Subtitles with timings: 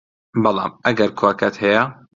[0.43, 1.83] بەڵام ئەگەر کۆکەت هەیە